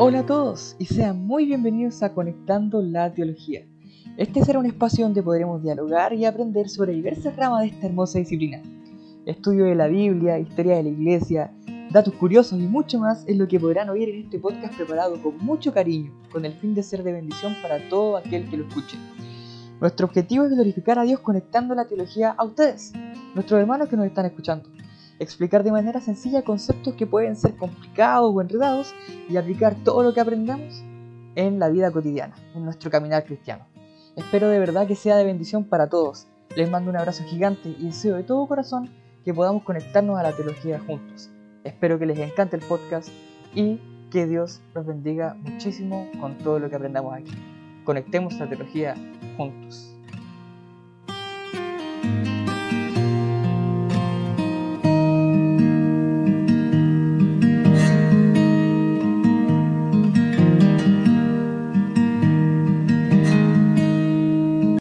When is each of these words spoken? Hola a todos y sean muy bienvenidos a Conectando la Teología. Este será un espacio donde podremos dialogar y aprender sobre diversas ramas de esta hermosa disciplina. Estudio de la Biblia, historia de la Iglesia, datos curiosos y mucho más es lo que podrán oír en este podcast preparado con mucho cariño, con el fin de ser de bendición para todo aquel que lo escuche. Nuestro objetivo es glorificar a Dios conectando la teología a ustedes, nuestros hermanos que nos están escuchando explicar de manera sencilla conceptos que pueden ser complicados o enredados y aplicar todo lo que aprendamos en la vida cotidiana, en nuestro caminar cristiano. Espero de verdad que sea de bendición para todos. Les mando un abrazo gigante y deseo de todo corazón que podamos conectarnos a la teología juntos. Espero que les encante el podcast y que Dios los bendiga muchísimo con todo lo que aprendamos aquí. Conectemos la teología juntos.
Hola 0.00 0.20
a 0.20 0.26
todos 0.26 0.76
y 0.78 0.84
sean 0.84 1.26
muy 1.26 1.44
bienvenidos 1.44 2.02
a 2.04 2.14
Conectando 2.14 2.80
la 2.80 3.12
Teología. 3.12 3.66
Este 4.16 4.44
será 4.44 4.60
un 4.60 4.66
espacio 4.66 5.04
donde 5.04 5.22
podremos 5.22 5.62
dialogar 5.62 6.12
y 6.12 6.24
aprender 6.24 6.68
sobre 6.68 6.92
diversas 6.92 7.34
ramas 7.36 7.62
de 7.62 7.66
esta 7.68 7.86
hermosa 7.86 8.20
disciplina. 8.20 8.62
Estudio 9.26 9.64
de 9.64 9.74
la 9.74 9.88
Biblia, 9.88 10.38
historia 10.38 10.76
de 10.76 10.84
la 10.84 10.88
Iglesia, 10.90 11.52
datos 11.90 12.14
curiosos 12.14 12.58
y 12.60 12.62
mucho 12.62 13.00
más 13.00 13.24
es 13.26 13.36
lo 13.36 13.48
que 13.48 13.58
podrán 13.58 13.90
oír 13.90 14.08
en 14.08 14.22
este 14.22 14.38
podcast 14.38 14.76
preparado 14.76 15.20
con 15.22 15.36
mucho 15.38 15.72
cariño, 15.72 16.12
con 16.30 16.44
el 16.44 16.52
fin 16.52 16.74
de 16.74 16.82
ser 16.82 17.02
de 17.02 17.12
bendición 17.12 17.54
para 17.60 17.88
todo 17.88 18.16
aquel 18.16 18.48
que 18.48 18.56
lo 18.56 18.68
escuche. 18.68 18.96
Nuestro 19.80 20.06
objetivo 20.06 20.44
es 20.44 20.50
glorificar 20.50 20.98
a 20.98 21.02
Dios 21.02 21.20
conectando 21.20 21.74
la 21.74 21.86
teología 21.86 22.34
a 22.36 22.44
ustedes, 22.44 22.92
nuestros 23.34 23.60
hermanos 23.60 23.88
que 23.88 23.96
nos 23.96 24.06
están 24.06 24.26
escuchando 24.26 24.68
explicar 25.18 25.64
de 25.64 25.72
manera 25.72 26.00
sencilla 26.00 26.42
conceptos 26.42 26.94
que 26.94 27.06
pueden 27.06 27.36
ser 27.36 27.56
complicados 27.56 28.32
o 28.34 28.40
enredados 28.40 28.94
y 29.28 29.36
aplicar 29.36 29.76
todo 29.84 30.02
lo 30.02 30.14
que 30.14 30.20
aprendamos 30.20 30.82
en 31.34 31.58
la 31.58 31.68
vida 31.68 31.90
cotidiana, 31.90 32.34
en 32.54 32.64
nuestro 32.64 32.90
caminar 32.90 33.24
cristiano. 33.24 33.66
Espero 34.16 34.48
de 34.48 34.58
verdad 34.58 34.86
que 34.86 34.96
sea 34.96 35.16
de 35.16 35.24
bendición 35.24 35.64
para 35.64 35.88
todos. 35.88 36.26
Les 36.56 36.70
mando 36.70 36.90
un 36.90 36.96
abrazo 36.96 37.22
gigante 37.24 37.68
y 37.78 37.86
deseo 37.86 38.16
de 38.16 38.24
todo 38.24 38.48
corazón 38.48 38.90
que 39.24 39.34
podamos 39.34 39.62
conectarnos 39.62 40.18
a 40.18 40.22
la 40.22 40.32
teología 40.32 40.80
juntos. 40.80 41.30
Espero 41.64 41.98
que 41.98 42.06
les 42.06 42.18
encante 42.18 42.56
el 42.56 42.62
podcast 42.62 43.08
y 43.54 43.80
que 44.10 44.26
Dios 44.26 44.60
los 44.74 44.86
bendiga 44.86 45.34
muchísimo 45.34 46.08
con 46.20 46.38
todo 46.38 46.58
lo 46.58 46.70
que 46.70 46.76
aprendamos 46.76 47.14
aquí. 47.14 47.57
Conectemos 47.88 48.34
la 48.34 48.46
teología 48.46 48.94
juntos. 49.38 49.96